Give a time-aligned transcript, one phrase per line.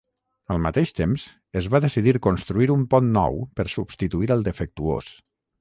[0.53, 1.25] Al mateix temps,
[1.61, 5.17] es va decidir construir un pont nou per substituir el defectuós.